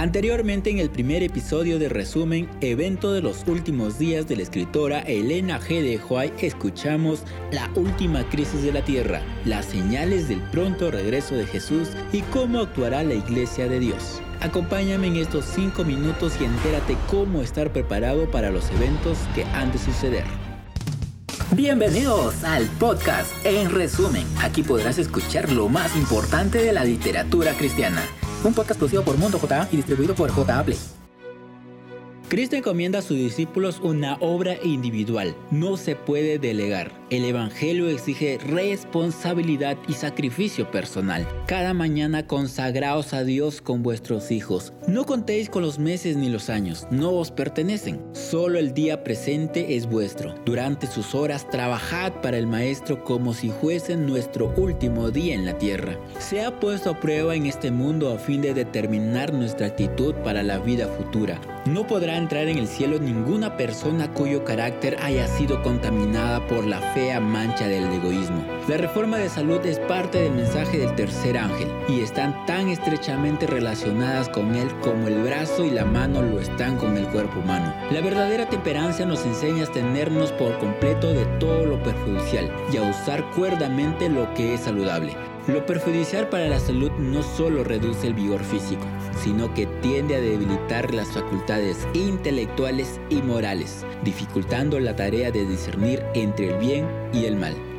Anteriormente 0.00 0.70
en 0.70 0.78
el 0.78 0.88
primer 0.88 1.22
episodio 1.22 1.78
de 1.78 1.90
resumen, 1.90 2.48
evento 2.62 3.12
de 3.12 3.20
los 3.20 3.46
últimos 3.46 3.98
días 3.98 4.26
de 4.26 4.36
la 4.36 4.42
escritora 4.44 5.00
Elena 5.00 5.60
G. 5.60 5.82
de 5.82 6.00
Huay, 6.02 6.32
escuchamos 6.40 7.24
la 7.52 7.70
última 7.74 8.26
crisis 8.30 8.62
de 8.62 8.72
la 8.72 8.82
tierra, 8.82 9.20
las 9.44 9.66
señales 9.66 10.26
del 10.30 10.40
pronto 10.40 10.90
regreso 10.90 11.34
de 11.34 11.46
Jesús 11.46 11.90
y 12.14 12.22
cómo 12.22 12.60
actuará 12.60 13.02
la 13.02 13.12
iglesia 13.12 13.68
de 13.68 13.78
Dios. 13.78 14.22
Acompáñame 14.40 15.08
en 15.08 15.16
estos 15.16 15.44
5 15.54 15.84
minutos 15.84 16.32
y 16.40 16.44
entérate 16.44 16.96
cómo 17.10 17.42
estar 17.42 17.70
preparado 17.70 18.30
para 18.30 18.50
los 18.50 18.70
eventos 18.70 19.18
que 19.34 19.44
han 19.44 19.70
de 19.70 19.76
suceder. 19.76 20.24
Bienvenidos 21.54 22.42
al 22.44 22.64
podcast 22.78 23.30
En 23.44 23.70
Resumen. 23.70 24.26
Aquí 24.40 24.62
podrás 24.62 24.96
escuchar 24.96 25.52
lo 25.52 25.68
más 25.68 25.94
importante 25.94 26.56
de 26.56 26.72
la 26.72 26.84
literatura 26.84 27.52
cristiana 27.52 28.00
un 28.44 28.54
podcast 28.54 28.78
producido 28.78 29.04
por 29.04 29.16
Mundo 29.18 29.38
JA 29.38 29.68
y 29.70 29.76
distribuido 29.76 30.14
por 30.14 30.30
JA 30.30 30.64
Play. 30.64 30.78
Cristo 32.28 32.56
encomienda 32.56 33.00
a 33.00 33.02
sus 33.02 33.16
discípulos 33.16 33.80
una 33.82 34.16
obra 34.20 34.56
individual, 34.62 35.34
no 35.50 35.76
se 35.76 35.96
puede 35.96 36.38
delegar. 36.38 36.99
El 37.10 37.24
Evangelio 37.24 37.88
exige 37.88 38.38
responsabilidad 38.38 39.76
y 39.88 39.94
sacrificio 39.94 40.70
personal. 40.70 41.26
Cada 41.48 41.74
mañana 41.74 42.28
consagraos 42.28 43.12
a 43.14 43.24
Dios 43.24 43.60
con 43.60 43.82
vuestros 43.82 44.30
hijos. 44.30 44.72
No 44.86 45.04
contéis 45.06 45.50
con 45.50 45.62
los 45.62 45.80
meses 45.80 46.16
ni 46.16 46.28
los 46.28 46.48
años, 46.48 46.86
no 46.92 47.10
os 47.10 47.32
pertenecen. 47.32 48.00
Solo 48.12 48.60
el 48.60 48.74
día 48.74 49.02
presente 49.02 49.74
es 49.74 49.86
vuestro. 49.86 50.36
Durante 50.44 50.86
sus 50.86 51.16
horas 51.16 51.50
trabajad 51.50 52.12
para 52.22 52.38
el 52.38 52.46
Maestro 52.46 53.02
como 53.02 53.34
si 53.34 53.50
fuesen 53.50 54.06
nuestro 54.06 54.54
último 54.56 55.10
día 55.10 55.34
en 55.34 55.46
la 55.46 55.58
tierra. 55.58 55.98
Se 56.20 56.44
ha 56.44 56.60
puesto 56.60 56.90
a 56.90 57.00
prueba 57.00 57.34
en 57.34 57.46
este 57.46 57.72
mundo 57.72 58.12
a 58.12 58.18
fin 58.18 58.40
de 58.40 58.54
determinar 58.54 59.34
nuestra 59.34 59.66
actitud 59.66 60.14
para 60.22 60.44
la 60.44 60.60
vida 60.60 60.86
futura. 60.86 61.40
No 61.66 61.88
podrá 61.88 62.16
entrar 62.16 62.46
en 62.46 62.58
el 62.58 62.68
cielo 62.68 63.00
ninguna 63.00 63.56
persona 63.56 64.14
cuyo 64.14 64.44
carácter 64.44 64.96
haya 65.02 65.26
sido 65.26 65.60
contaminada 65.62 66.46
por 66.46 66.64
la 66.64 66.80
fea 67.00 67.18
mancha 67.18 67.66
del 67.66 67.90
egoísmo. 67.90 68.44
La 68.68 68.76
reforma 68.76 69.16
de 69.16 69.30
salud 69.30 69.64
es 69.64 69.78
parte 69.78 70.20
del 70.20 70.34
mensaje 70.34 70.76
del 70.76 70.94
tercer 70.96 71.38
ángel 71.38 71.68
y 71.88 72.00
están 72.00 72.44
tan 72.44 72.68
estrechamente 72.68 73.46
relacionadas 73.46 74.28
con 74.28 74.54
él 74.54 74.68
como 74.82 75.08
el 75.08 75.22
brazo 75.22 75.64
y 75.64 75.70
la 75.70 75.86
mano 75.86 76.20
lo 76.20 76.38
están 76.38 76.76
con 76.76 76.98
el 76.98 77.06
cuerpo 77.06 77.40
humano. 77.40 77.74
La 77.90 78.02
verdadera 78.02 78.50
temperancia 78.50 79.06
nos 79.06 79.24
enseña 79.24 79.62
a 79.62 79.64
abstenernos 79.64 80.30
por 80.32 80.58
completo 80.58 81.14
de 81.14 81.24
todo 81.38 81.64
lo 81.64 81.82
perjudicial 81.82 82.52
y 82.70 82.76
a 82.76 82.82
usar 82.82 83.24
cuerdamente 83.30 84.10
lo 84.10 84.34
que 84.34 84.52
es 84.52 84.60
saludable. 84.60 85.29
Lo 85.46 85.64
perjudicial 85.64 86.28
para 86.28 86.48
la 86.48 86.60
salud 86.60 86.90
no 86.98 87.22
solo 87.22 87.64
reduce 87.64 88.06
el 88.06 88.14
vigor 88.14 88.44
físico, 88.44 88.86
sino 89.22 89.52
que 89.54 89.66
tiende 89.82 90.16
a 90.16 90.20
debilitar 90.20 90.92
las 90.94 91.08
facultades 91.08 91.88
intelectuales 91.94 93.00
y 93.08 93.22
morales, 93.22 93.84
dificultando 94.04 94.78
la 94.78 94.94
tarea 94.94 95.30
de 95.30 95.46
discernir 95.46 96.02
entre 96.14 96.50
el 96.50 96.58
bien 96.58 96.86
y 97.12 97.24
el 97.24 97.36
mal. 97.36 97.69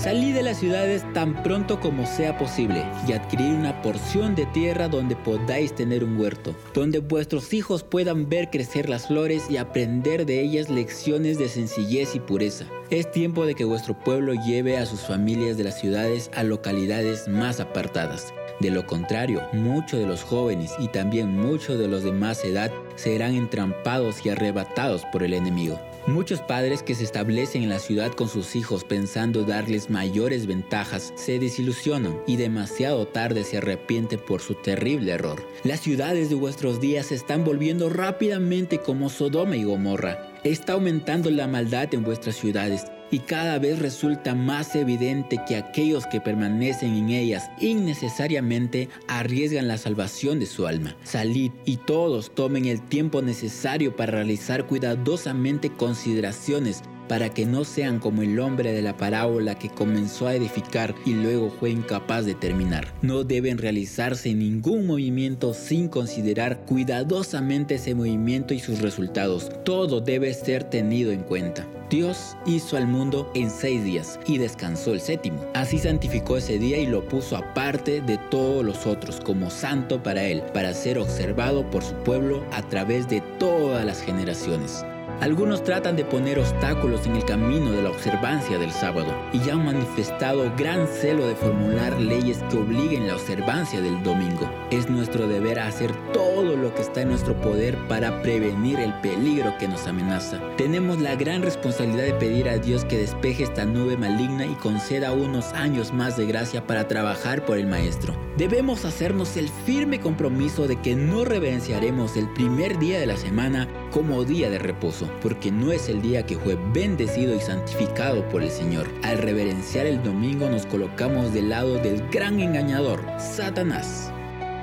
Salí 0.00 0.30
de 0.30 0.44
las 0.44 0.60
ciudades 0.60 1.02
tan 1.12 1.42
pronto 1.42 1.80
como 1.80 2.06
sea 2.06 2.38
posible 2.38 2.84
y 3.08 3.14
adquirir 3.14 3.52
una 3.52 3.82
porción 3.82 4.36
de 4.36 4.46
tierra 4.46 4.86
donde 4.86 5.16
podáis 5.16 5.74
tener 5.74 6.04
un 6.04 6.20
huerto, 6.20 6.54
donde 6.72 7.00
vuestros 7.00 7.52
hijos 7.52 7.82
puedan 7.82 8.28
ver 8.28 8.48
crecer 8.48 8.88
las 8.88 9.08
flores 9.08 9.50
y 9.50 9.56
aprender 9.56 10.24
de 10.24 10.40
ellas 10.40 10.70
lecciones 10.70 11.36
de 11.36 11.48
sencillez 11.48 12.14
y 12.14 12.20
pureza. 12.20 12.66
Es 12.90 13.10
tiempo 13.10 13.44
de 13.44 13.56
que 13.56 13.64
vuestro 13.64 13.98
pueblo 13.98 14.34
lleve 14.34 14.78
a 14.78 14.86
sus 14.86 15.00
familias 15.00 15.56
de 15.56 15.64
las 15.64 15.80
ciudades 15.80 16.30
a 16.32 16.44
localidades 16.44 17.26
más 17.26 17.58
apartadas. 17.58 18.32
De 18.60 18.70
lo 18.70 18.86
contrario, 18.86 19.42
muchos 19.52 20.00
de 20.00 20.06
los 20.06 20.22
jóvenes 20.22 20.72
y 20.78 20.88
también 20.88 21.36
muchos 21.36 21.78
de 21.78 21.86
los 21.86 22.02
de 22.02 22.12
más 22.12 22.44
edad 22.44 22.72
serán 22.96 23.34
entrampados 23.34 24.26
y 24.26 24.30
arrebatados 24.30 25.04
por 25.12 25.22
el 25.22 25.34
enemigo. 25.34 25.80
Muchos 26.08 26.40
padres 26.40 26.82
que 26.82 26.94
se 26.94 27.04
establecen 27.04 27.62
en 27.62 27.68
la 27.68 27.78
ciudad 27.78 28.12
con 28.12 28.28
sus 28.28 28.56
hijos 28.56 28.82
pensando 28.82 29.44
darles 29.44 29.90
mayores 29.90 30.46
ventajas 30.46 31.12
se 31.16 31.38
desilusionan 31.38 32.18
y 32.26 32.36
demasiado 32.36 33.06
tarde 33.06 33.44
se 33.44 33.58
arrepienten 33.58 34.18
por 34.18 34.40
su 34.40 34.54
terrible 34.54 35.12
error. 35.12 35.44
Las 35.64 35.80
ciudades 35.80 36.30
de 36.30 36.34
vuestros 36.34 36.80
días 36.80 37.06
se 37.06 37.14
están 37.14 37.44
volviendo 37.44 37.90
rápidamente 37.90 38.78
como 38.78 39.10
Sodoma 39.10 39.56
y 39.56 39.64
Gomorra. 39.64 40.32
Está 40.44 40.72
aumentando 40.72 41.30
la 41.30 41.46
maldad 41.46 41.92
en 41.92 42.02
vuestras 42.02 42.36
ciudades 42.36 42.86
y 43.10 43.20
cada 43.20 43.58
vez 43.58 43.78
resulta 43.78 44.34
más 44.34 44.74
evidente 44.76 45.40
que 45.46 45.56
aquellos 45.56 46.06
que 46.06 46.20
permanecen 46.20 46.94
en 46.94 47.10
ellas 47.10 47.50
innecesariamente 47.60 48.88
arriesgan 49.06 49.68
la 49.68 49.78
salvación 49.78 50.38
de 50.38 50.46
su 50.46 50.66
alma. 50.66 50.96
Salid 51.04 51.52
y 51.64 51.76
todos 51.76 52.34
tomen 52.34 52.66
el 52.66 52.80
tiempo 52.82 53.22
necesario 53.22 53.96
para 53.96 54.12
realizar 54.12 54.66
cuidadosamente 54.66 55.70
consideraciones 55.70 56.82
para 57.08 57.30
que 57.30 57.46
no 57.46 57.64
sean 57.64 57.98
como 57.98 58.22
el 58.22 58.38
hombre 58.38 58.72
de 58.72 58.82
la 58.82 58.96
parábola 58.96 59.58
que 59.58 59.70
comenzó 59.70 60.26
a 60.26 60.34
edificar 60.34 60.94
y 61.04 61.14
luego 61.14 61.50
fue 61.50 61.70
incapaz 61.70 62.26
de 62.26 62.34
terminar. 62.34 62.92
No 63.02 63.24
deben 63.24 63.58
realizarse 63.58 64.34
ningún 64.34 64.86
movimiento 64.86 65.54
sin 65.54 65.88
considerar 65.88 66.60
cuidadosamente 66.66 67.76
ese 67.76 67.94
movimiento 67.94 68.54
y 68.54 68.60
sus 68.60 68.80
resultados. 68.80 69.50
Todo 69.64 70.00
debe 70.00 70.32
ser 70.34 70.64
tenido 70.64 71.12
en 71.12 71.22
cuenta. 71.22 71.66
Dios 71.90 72.36
hizo 72.44 72.76
al 72.76 72.86
mundo 72.86 73.30
en 73.34 73.50
seis 73.50 73.82
días 73.82 74.20
y 74.26 74.36
descansó 74.36 74.92
el 74.92 75.00
séptimo. 75.00 75.42
Así 75.54 75.78
santificó 75.78 76.36
ese 76.36 76.58
día 76.58 76.78
y 76.78 76.86
lo 76.86 77.08
puso 77.08 77.36
aparte 77.36 78.02
de 78.02 78.18
todos 78.30 78.62
los 78.62 78.86
otros 78.86 79.20
como 79.20 79.48
santo 79.48 80.02
para 80.02 80.24
él, 80.24 80.42
para 80.52 80.74
ser 80.74 80.98
observado 80.98 81.68
por 81.70 81.82
su 81.82 81.94
pueblo 81.94 82.44
a 82.52 82.62
través 82.68 83.08
de 83.08 83.22
todas 83.38 83.86
las 83.86 84.02
generaciones. 84.02 84.84
Algunos 85.20 85.64
tratan 85.64 85.96
de 85.96 86.04
poner 86.04 86.38
obstáculos 86.38 87.04
en 87.06 87.16
el 87.16 87.24
camino 87.24 87.72
de 87.72 87.82
la 87.82 87.90
observancia 87.90 88.56
del 88.56 88.70
sábado 88.70 89.12
y 89.32 89.40
ya 89.40 89.54
han 89.54 89.64
manifestado 89.64 90.52
gran 90.56 90.86
celo 90.86 91.26
de 91.26 91.34
formular 91.34 92.00
leyes 92.00 92.38
que 92.48 92.56
obliguen 92.56 93.08
la 93.08 93.16
observancia 93.16 93.80
del 93.80 94.00
domingo. 94.04 94.48
Es 94.70 94.88
nuestro 94.88 95.26
deber 95.26 95.58
hacer 95.58 95.92
todo 96.12 96.54
lo 96.54 96.72
que 96.72 96.82
está 96.82 97.02
en 97.02 97.08
nuestro 97.08 97.34
poder 97.40 97.76
para 97.88 98.22
prevenir 98.22 98.78
el 98.78 98.94
peligro 99.00 99.56
que 99.58 99.66
nos 99.66 99.88
amenaza. 99.88 100.40
Tenemos 100.56 101.00
la 101.00 101.16
gran 101.16 101.42
responsabilidad 101.42 102.04
de 102.04 102.14
pedir 102.14 102.48
a 102.48 102.58
Dios 102.58 102.84
que 102.84 102.98
despeje 102.98 103.42
esta 103.42 103.64
nube 103.64 103.96
maligna 103.96 104.46
y 104.46 104.54
conceda 104.54 105.12
unos 105.12 105.52
años 105.52 105.92
más 105.92 106.16
de 106.16 106.26
gracia 106.26 106.64
para 106.64 106.86
trabajar 106.86 107.44
por 107.44 107.58
el 107.58 107.66
Maestro. 107.66 108.27
Debemos 108.38 108.84
hacernos 108.84 109.36
el 109.36 109.48
firme 109.48 109.98
compromiso 109.98 110.68
de 110.68 110.76
que 110.80 110.94
no 110.94 111.24
reverenciaremos 111.24 112.16
el 112.16 112.28
primer 112.34 112.78
día 112.78 113.00
de 113.00 113.06
la 113.06 113.16
semana 113.16 113.66
como 113.90 114.24
día 114.24 114.48
de 114.48 114.60
reposo, 114.60 115.10
porque 115.20 115.50
no 115.50 115.72
es 115.72 115.88
el 115.88 116.00
día 116.02 116.24
que 116.24 116.38
fue 116.38 116.56
bendecido 116.72 117.34
y 117.34 117.40
santificado 117.40 118.28
por 118.28 118.44
el 118.44 118.50
Señor. 118.52 118.86
Al 119.02 119.18
reverenciar 119.18 119.86
el 119.86 120.04
domingo 120.04 120.48
nos 120.48 120.66
colocamos 120.66 121.34
del 121.34 121.48
lado 121.48 121.78
del 121.78 122.08
gran 122.10 122.38
engañador, 122.38 123.02
Satanás. 123.18 124.12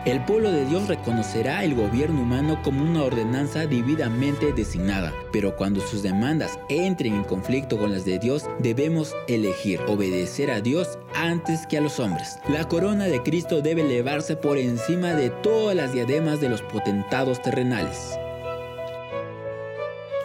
El 0.05 0.23
pueblo 0.23 0.51
de 0.51 0.65
Dios 0.65 0.87
reconocerá 0.87 1.63
el 1.63 1.73
gobierno 1.73 2.21
humano 2.21 2.61
como 2.61 2.83
una 2.83 3.01
ordenanza 3.01 3.65
debidamente 3.65 4.53
designada, 4.53 5.11
pero 5.31 5.55
cuando 5.55 5.81
sus 5.81 6.03
demandas 6.03 6.59
entren 6.69 7.15
en 7.15 7.23
conflicto 7.23 7.79
con 7.79 7.91
las 7.91 8.05
de 8.05 8.19
Dios, 8.19 8.45
debemos 8.59 9.15
elegir 9.27 9.81
obedecer 9.87 10.51
a 10.51 10.61
Dios 10.61 10.99
antes 11.15 11.65
que 11.65 11.79
a 11.79 11.81
los 11.81 11.99
hombres. 11.99 12.37
La 12.47 12.67
corona 12.67 13.05
de 13.05 13.23
Cristo 13.23 13.63
debe 13.63 13.81
elevarse 13.81 14.35
por 14.35 14.59
encima 14.59 15.15
de 15.15 15.31
todas 15.31 15.75
las 15.75 15.91
diademas 15.91 16.39
de 16.39 16.49
los 16.49 16.61
potentados 16.61 17.41
terrenales. 17.41 18.19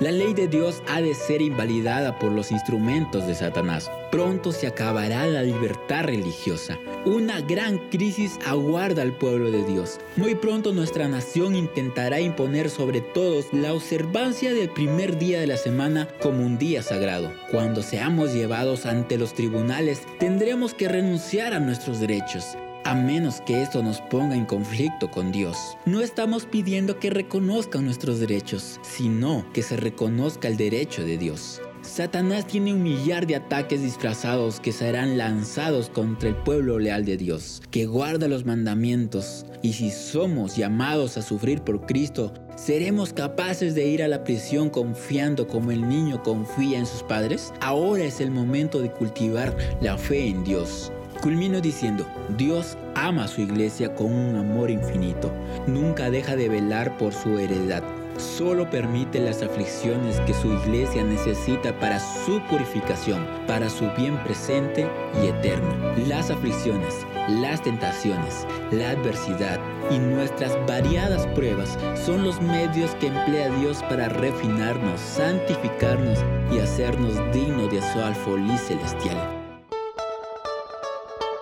La 0.00 0.10
ley 0.10 0.32
de 0.32 0.48
Dios 0.48 0.82
ha 0.88 1.02
de 1.02 1.14
ser 1.14 1.42
invalidada 1.42 2.18
por 2.18 2.32
los 2.32 2.50
instrumentos 2.52 3.26
de 3.26 3.34
Satanás. 3.34 3.90
Pronto 4.10 4.50
se 4.50 4.66
acabará 4.66 5.26
la 5.26 5.42
libertad 5.42 6.04
religiosa. 6.04 6.78
Una 7.04 7.42
gran 7.42 7.76
crisis 7.90 8.38
aguarda 8.46 9.02
al 9.02 9.12
pueblo 9.12 9.50
de 9.50 9.62
Dios. 9.62 9.98
Muy 10.16 10.34
pronto 10.36 10.72
nuestra 10.72 11.06
nación 11.06 11.54
intentará 11.54 12.18
imponer 12.18 12.70
sobre 12.70 13.02
todos 13.02 13.52
la 13.52 13.74
observancia 13.74 14.54
del 14.54 14.70
primer 14.70 15.18
día 15.18 15.38
de 15.38 15.46
la 15.46 15.58
semana 15.58 16.08
como 16.22 16.46
un 16.46 16.56
día 16.56 16.82
sagrado. 16.82 17.30
Cuando 17.50 17.82
seamos 17.82 18.32
llevados 18.32 18.86
ante 18.86 19.18
los 19.18 19.34
tribunales, 19.34 20.00
tendremos 20.18 20.72
que 20.72 20.88
renunciar 20.88 21.52
a 21.52 21.60
nuestros 21.60 22.00
derechos 22.00 22.56
a 22.84 22.94
menos 22.94 23.40
que 23.42 23.62
esto 23.62 23.82
nos 23.82 24.00
ponga 24.00 24.34
en 24.34 24.44
conflicto 24.44 25.10
con 25.10 25.32
Dios. 25.32 25.76
No 25.86 26.00
estamos 26.00 26.46
pidiendo 26.46 26.98
que 26.98 27.10
reconozcan 27.10 27.84
nuestros 27.84 28.20
derechos, 28.20 28.80
sino 28.82 29.44
que 29.52 29.62
se 29.62 29.76
reconozca 29.76 30.48
el 30.48 30.56
derecho 30.56 31.04
de 31.04 31.18
Dios. 31.18 31.60
Satanás 31.82 32.46
tiene 32.46 32.74
un 32.74 32.82
millar 32.82 33.26
de 33.26 33.36
ataques 33.36 33.82
disfrazados 33.82 34.60
que 34.60 34.70
serán 34.70 35.16
lanzados 35.16 35.88
contra 35.88 36.28
el 36.28 36.36
pueblo 36.36 36.78
leal 36.78 37.04
de 37.04 37.16
Dios, 37.16 37.62
que 37.70 37.86
guarda 37.86 38.28
los 38.28 38.44
mandamientos. 38.44 39.46
Y 39.62 39.72
si 39.72 39.90
somos 39.90 40.56
llamados 40.56 41.16
a 41.16 41.22
sufrir 41.22 41.62
por 41.62 41.86
Cristo, 41.86 42.34
¿seremos 42.54 43.12
capaces 43.12 43.74
de 43.74 43.86
ir 43.86 44.02
a 44.02 44.08
la 44.08 44.24
prisión 44.24 44.68
confiando 44.68 45.48
como 45.48 45.70
el 45.70 45.88
niño 45.88 46.22
confía 46.22 46.78
en 46.78 46.86
sus 46.86 47.02
padres? 47.02 47.52
Ahora 47.60 48.04
es 48.04 48.20
el 48.20 48.30
momento 48.30 48.80
de 48.80 48.90
cultivar 48.90 49.56
la 49.80 49.96
fe 49.96 50.28
en 50.28 50.44
Dios. 50.44 50.92
Culmino 51.20 51.60
diciendo, 51.60 52.06
Dios 52.38 52.78
ama 52.94 53.24
a 53.24 53.28
su 53.28 53.42
iglesia 53.42 53.94
con 53.94 54.10
un 54.10 54.36
amor 54.36 54.70
infinito. 54.70 55.30
Nunca 55.66 56.10
deja 56.10 56.34
de 56.34 56.48
velar 56.48 56.96
por 56.96 57.12
su 57.12 57.38
heredad. 57.38 57.82
Solo 58.16 58.68
permite 58.70 59.20
las 59.20 59.42
aflicciones 59.42 60.18
que 60.20 60.32
su 60.32 60.48
iglesia 60.48 61.04
necesita 61.04 61.78
para 61.78 62.00
su 62.00 62.40
purificación, 62.48 63.26
para 63.46 63.68
su 63.68 63.90
bien 63.98 64.16
presente 64.24 64.86
y 65.22 65.26
eterno. 65.26 65.74
Las 66.08 66.30
aflicciones, 66.30 67.06
las 67.28 67.62
tentaciones, 67.62 68.46
la 68.70 68.90
adversidad 68.90 69.60
y 69.90 69.98
nuestras 69.98 70.56
variadas 70.66 71.26
pruebas 71.28 71.78
son 72.02 72.24
los 72.24 72.40
medios 72.40 72.94
que 72.94 73.08
emplea 73.08 73.54
Dios 73.60 73.82
para 73.90 74.08
refinarnos, 74.08 74.98
santificarnos 75.00 76.18
y 76.50 76.60
hacernos 76.60 77.14
dignos 77.34 77.70
de 77.70 77.82
su 77.92 78.00
alfolí 78.00 78.56
celestial. 78.56 79.39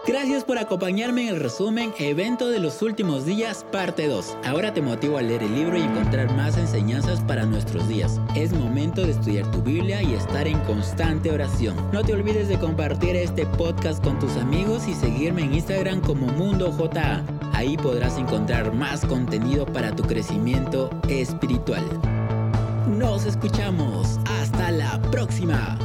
Gracias 0.09 0.43
por 0.43 0.57
acompañarme 0.57 1.25
en 1.25 1.35
el 1.35 1.39
resumen 1.39 1.93
Evento 1.99 2.49
de 2.49 2.61
los 2.61 2.81
últimos 2.81 3.27
días, 3.27 3.67
parte 3.71 4.09
2. 4.09 4.39
Ahora 4.47 4.73
te 4.73 4.81
motivo 4.81 5.19
a 5.19 5.23
leer 5.23 5.43
el 5.43 5.55
libro 5.55 5.77
y 5.77 5.83
encontrar 5.83 6.35
más 6.35 6.57
enseñanzas 6.57 7.21
para 7.21 7.45
nuestros 7.45 7.87
días. 7.89 8.19
Es 8.35 8.55
momento 8.55 9.03
de 9.03 9.11
estudiar 9.11 9.51
tu 9.51 9.61
Biblia 9.61 10.03
y 10.03 10.15
estar 10.15 10.49
en 10.49 10.59
constante 10.61 11.31
oración. 11.31 11.77
No 11.93 12.03
te 12.03 12.15
olvides 12.15 12.49
de 12.49 12.59
compartir 12.59 13.17
este 13.17 13.45
podcast 13.45 14.03
con 14.03 14.19
tus 14.19 14.35
amigos 14.39 14.89
y 14.89 14.95
seguirme 14.95 15.43
en 15.43 15.53
Instagram 15.53 16.01
como 16.01 16.27
Mundo 16.29 16.73
JA. 16.73 17.23
Ahí 17.53 17.77
podrás 17.77 18.17
encontrar 18.17 18.73
más 18.73 19.05
contenido 19.05 19.67
para 19.67 19.95
tu 19.95 20.05
crecimiento 20.05 20.89
espiritual. 21.11 21.85
Nos 22.97 23.27
escuchamos. 23.27 24.19
Hasta 24.41 24.71
la 24.71 25.03
próxima. 25.11 25.79